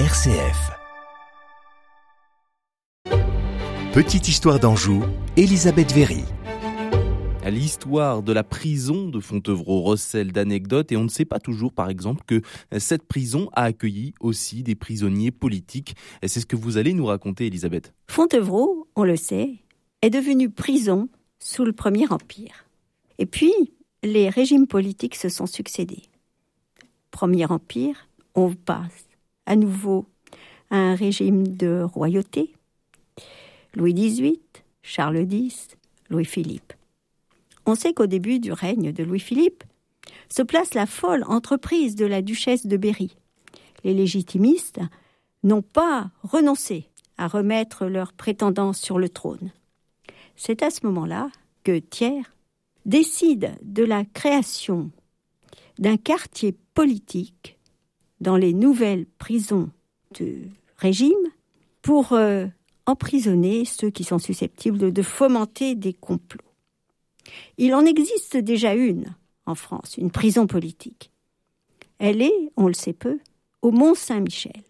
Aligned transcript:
RCF. 0.00 0.72
Petite 3.92 4.26
histoire 4.26 4.58
d'Anjou, 4.58 5.04
Elisabeth 5.36 5.92
Véry. 5.92 6.24
L'histoire 7.46 8.24
de 8.24 8.32
la 8.32 8.42
prison 8.42 9.08
de 9.08 9.20
Fontevraud 9.20 9.82
recèle 9.82 10.32
d'anecdotes 10.32 10.90
et 10.90 10.96
on 10.96 11.04
ne 11.04 11.08
sait 11.08 11.24
pas 11.24 11.38
toujours, 11.38 11.72
par 11.72 11.90
exemple, 11.90 12.24
que 12.26 12.42
cette 12.76 13.04
prison 13.04 13.48
a 13.52 13.62
accueilli 13.62 14.14
aussi 14.18 14.64
des 14.64 14.74
prisonniers 14.74 15.30
politiques. 15.30 15.94
Et 16.22 16.26
c'est 16.26 16.40
ce 16.40 16.46
que 16.46 16.56
vous 16.56 16.76
allez 16.76 16.92
nous 16.92 17.06
raconter, 17.06 17.46
Elisabeth. 17.46 17.94
Fontevraud, 18.10 18.88
on 18.96 19.04
le 19.04 19.14
sait, 19.14 19.60
est 20.02 20.10
devenue 20.10 20.50
prison 20.50 21.08
sous 21.38 21.64
le 21.64 21.72
Premier 21.72 22.08
Empire. 22.10 22.66
Et 23.18 23.26
puis, 23.26 23.52
les 24.02 24.28
régimes 24.28 24.66
politiques 24.66 25.14
se 25.14 25.28
sont 25.28 25.46
succédés. 25.46 26.02
Premier 27.12 27.46
Empire, 27.46 28.08
on 28.34 28.54
passe 28.54 29.04
à 29.46 29.56
nouveau 29.56 30.06
un 30.70 30.94
régime 30.94 31.46
de 31.46 31.82
royauté. 31.82 32.54
Louis 33.74 33.94
XVIII, 33.94 34.40
Charles 34.82 35.26
X, 35.30 35.68
Louis-Philippe. 36.10 36.72
On 37.66 37.74
sait 37.74 37.94
qu'au 37.94 38.06
début 38.06 38.38
du 38.38 38.52
règne 38.52 38.92
de 38.92 39.04
Louis-Philippe 39.04 39.64
se 40.28 40.42
place 40.42 40.74
la 40.74 40.86
folle 40.86 41.24
entreprise 41.26 41.96
de 41.96 42.06
la 42.06 42.22
duchesse 42.22 42.66
de 42.66 42.76
Berry. 42.76 43.16
Les 43.84 43.94
légitimistes 43.94 44.80
n'ont 45.42 45.62
pas 45.62 46.10
renoncé 46.22 46.88
à 47.16 47.28
remettre 47.28 47.86
leur 47.86 48.12
prétendance 48.12 48.80
sur 48.80 48.98
le 48.98 49.08
trône. 49.08 49.52
C'est 50.36 50.62
à 50.62 50.70
ce 50.70 50.84
moment-là 50.86 51.30
que 51.62 51.78
Thiers 51.78 52.22
décide 52.84 53.56
de 53.62 53.84
la 53.84 54.04
création 54.04 54.90
d'un 55.78 55.96
quartier 55.96 56.56
politique 56.74 57.58
dans 58.24 58.36
les 58.38 58.54
nouvelles 58.54 59.06
prisons 59.18 59.68
du 60.14 60.50
régime 60.78 61.12
pour 61.82 62.14
euh, 62.14 62.46
emprisonner 62.86 63.66
ceux 63.66 63.90
qui 63.90 64.02
sont 64.02 64.18
susceptibles 64.18 64.92
de, 64.92 65.02
fomenter 65.02 65.74
des 65.74 65.92
complots. 65.92 66.40
Il 67.58 67.74
en 67.74 67.84
existe 67.84 68.38
déjà 68.38 68.74
une 68.74 69.14
en 69.46 69.54
France, 69.54 69.96
une 69.98 70.10
prison 70.10 70.46
politique. 70.46 71.10
Elle 71.98 72.22
est, 72.22 72.50
on 72.56 72.66
le 72.66 72.72
sait 72.72 72.94
peu, 72.94 73.18
au 73.60 73.70
Mont-Saint-Michel. 73.70 74.64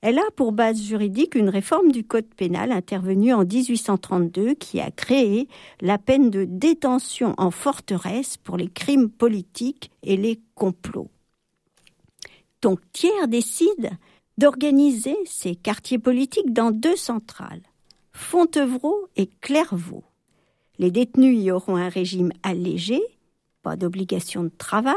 Elle 0.00 0.18
a 0.18 0.30
pour 0.36 0.52
base 0.52 0.80
juridique 0.80 1.34
une 1.34 1.48
réforme 1.48 1.90
du 1.90 2.04
Code 2.04 2.32
pénal 2.36 2.70
intervenue 2.70 3.32
en 3.32 3.44
1832 3.44 4.54
qui 4.54 4.80
a 4.80 4.92
créé 4.92 5.48
la 5.80 5.98
peine 5.98 6.30
de 6.30 6.44
détention 6.44 7.34
en 7.38 7.50
forteresse 7.50 8.36
pour 8.36 8.56
les 8.56 8.68
crimes 8.68 9.10
politiques 9.10 9.90
et 10.04 10.16
les 10.16 10.40
complots. 10.54 11.10
Donc 12.64 12.80
Thiers 12.94 13.28
décide 13.28 13.90
d'organiser 14.38 15.18
ces 15.26 15.54
quartiers 15.54 15.98
politiques 15.98 16.54
dans 16.54 16.70
deux 16.70 16.96
centrales, 16.96 17.60
Fontevraud 18.12 19.10
et 19.16 19.26
Clairvaux. 19.42 20.04
Les 20.78 20.90
détenus 20.90 21.38
y 21.38 21.50
auront 21.50 21.76
un 21.76 21.90
régime 21.90 22.32
allégé, 22.42 23.02
pas 23.60 23.76
d'obligation 23.76 24.44
de 24.44 24.50
travail, 24.56 24.94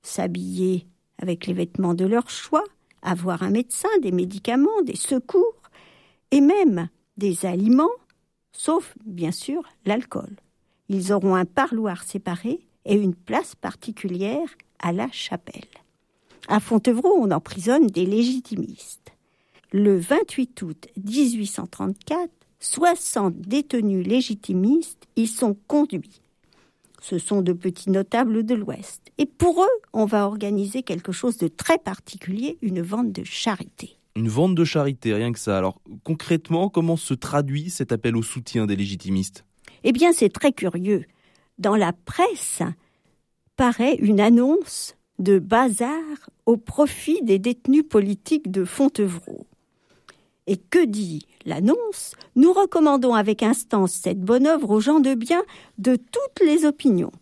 s'habiller 0.00 0.86
avec 1.18 1.46
les 1.46 1.52
vêtements 1.52 1.92
de 1.92 2.06
leur 2.06 2.30
choix, 2.30 2.64
avoir 3.02 3.42
un 3.42 3.50
médecin, 3.50 3.90
des 4.00 4.10
médicaments, 4.10 4.80
des 4.82 4.96
secours, 4.96 5.60
et 6.30 6.40
même 6.40 6.88
des 7.18 7.44
aliments, 7.44 7.90
sauf 8.52 8.94
bien 9.04 9.32
sûr 9.32 9.64
l'alcool. 9.84 10.34
Ils 10.88 11.12
auront 11.12 11.34
un 11.34 11.44
parloir 11.44 12.04
séparé 12.04 12.66
et 12.86 12.94
une 12.94 13.14
place 13.14 13.54
particulière 13.54 14.48
à 14.78 14.92
la 14.92 15.10
chapelle. 15.12 15.68
À 16.48 16.60
Fontevraud, 16.60 17.16
on 17.18 17.30
emprisonne 17.30 17.86
des 17.86 18.06
légitimistes. 18.06 19.12
Le 19.72 19.98
28 19.98 20.62
août 20.62 20.88
1834, 21.04 22.30
60 22.58 23.40
détenus 23.40 24.06
légitimistes 24.06 25.06
y 25.16 25.26
sont 25.26 25.56
conduits. 25.66 26.20
Ce 27.00 27.18
sont 27.18 27.40
de 27.40 27.52
petits 27.52 27.90
notables 27.90 28.44
de 28.44 28.54
l'Ouest. 28.54 29.00
Et 29.16 29.26
pour 29.26 29.62
eux, 29.62 29.80
on 29.92 30.04
va 30.04 30.26
organiser 30.26 30.82
quelque 30.82 31.12
chose 31.12 31.38
de 31.38 31.48
très 31.48 31.78
particulier, 31.78 32.58
une 32.62 32.82
vente 32.82 33.12
de 33.12 33.24
charité. 33.24 33.96
Une 34.16 34.28
vente 34.28 34.54
de 34.54 34.64
charité, 34.64 35.14
rien 35.14 35.32
que 35.32 35.38
ça. 35.38 35.56
Alors 35.56 35.80
concrètement, 36.04 36.68
comment 36.68 36.96
se 36.96 37.14
traduit 37.14 37.70
cet 37.70 37.92
appel 37.92 38.16
au 38.16 38.22
soutien 38.22 38.66
des 38.66 38.76
légitimistes? 38.76 39.44
Eh 39.84 39.92
bien, 39.92 40.12
c'est 40.12 40.28
très 40.28 40.52
curieux. 40.52 41.04
Dans 41.58 41.76
la 41.76 41.92
presse 41.92 42.62
paraît 43.56 43.94
une 43.94 44.20
annonce 44.20 44.96
de 45.20 45.38
bazar 45.38 46.30
au 46.46 46.56
profit 46.56 47.22
des 47.22 47.38
détenus 47.38 47.84
politiques 47.88 48.50
de 48.50 48.64
Fontevraud. 48.64 49.46
Et 50.46 50.56
que 50.56 50.84
dit 50.84 51.26
l'annonce? 51.44 52.16
Nous 52.34 52.52
recommandons 52.52 53.14
avec 53.14 53.42
instance 53.42 53.92
cette 53.92 54.20
bonne 54.20 54.46
œuvre 54.46 54.70
aux 54.70 54.80
gens 54.80 54.98
de 54.98 55.14
bien 55.14 55.44
de 55.78 55.94
toutes 55.96 56.44
les 56.44 56.64
opinions. 56.64 57.12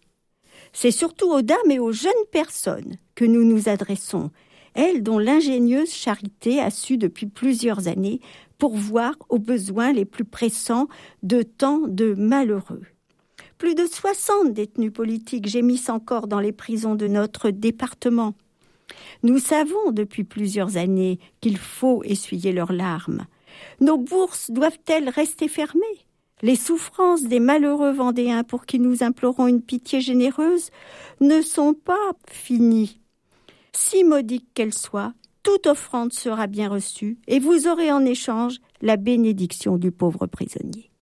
C'est 0.72 0.92
surtout 0.92 1.30
aux 1.30 1.42
dames 1.42 1.70
et 1.70 1.78
aux 1.78 1.92
jeunes 1.92 2.12
personnes 2.30 2.96
que 3.14 3.24
nous 3.24 3.44
nous 3.44 3.68
adressons, 3.68 4.30
elles 4.74 5.02
dont 5.02 5.18
l'ingénieuse 5.18 5.92
charité 5.92 6.60
a 6.60 6.70
su 6.70 6.98
depuis 6.98 7.26
plusieurs 7.26 7.88
années 7.88 8.20
pourvoir 8.58 9.14
aux 9.28 9.38
besoins 9.38 9.92
les 9.92 10.04
plus 10.04 10.24
pressants 10.24 10.88
de 11.22 11.42
tant 11.42 11.80
de 11.80 12.14
malheureux. 12.14 12.82
Plus 13.58 13.74
de 13.74 13.86
60 13.86 14.52
détenus 14.52 14.92
politiques 14.92 15.48
gémissent 15.48 15.90
encore 15.90 16.28
dans 16.28 16.38
les 16.38 16.52
prisons 16.52 16.94
de 16.94 17.08
notre 17.08 17.50
département. 17.50 18.34
Nous 19.24 19.38
savons 19.38 19.90
depuis 19.90 20.22
plusieurs 20.22 20.76
années 20.76 21.18
qu'il 21.40 21.58
faut 21.58 22.02
essuyer 22.04 22.52
leurs 22.52 22.72
larmes. 22.72 23.26
Nos 23.80 23.98
bourses 23.98 24.52
doivent-elles 24.52 25.08
rester 25.08 25.48
fermées? 25.48 26.06
Les 26.40 26.54
souffrances 26.54 27.24
des 27.24 27.40
malheureux 27.40 27.90
Vendéens 27.90 28.44
pour 28.44 28.64
qui 28.64 28.78
nous 28.78 29.02
implorons 29.02 29.48
une 29.48 29.62
pitié 29.62 30.00
généreuse 30.00 30.70
ne 31.20 31.42
sont 31.42 31.74
pas 31.74 32.12
finies. 32.30 33.00
Si 33.72 34.04
modique 34.04 34.46
qu'elle 34.54 34.74
soit, 34.74 35.14
toute 35.42 35.66
offrande 35.66 36.12
sera 36.12 36.46
bien 36.46 36.68
reçue 36.68 37.18
et 37.26 37.40
vous 37.40 37.66
aurez 37.66 37.90
en 37.90 38.04
échange 38.04 38.58
la 38.82 38.96
bénédiction 38.96 39.78
du 39.78 39.90
pauvre 39.90 40.26
prisonnier. 40.28 40.90